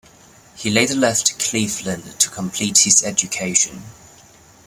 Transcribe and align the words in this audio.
He 0.55 0.71
later 0.71 0.95
left 0.95 1.37
Cleveland 1.37 2.19
to 2.19 2.29
complete 2.31 2.75
his 2.79 3.03
education. 3.03 3.83